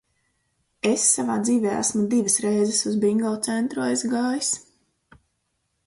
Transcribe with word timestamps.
Es 0.91 1.03
savā 1.17 1.35
dzīvē 1.43 1.75
esmu 1.83 2.03
divas 2.15 2.39
reizes 2.47 2.81
uz 2.93 2.99
Bingo 3.05 3.37
centru 3.51 3.87
aizgājis. 3.91 4.55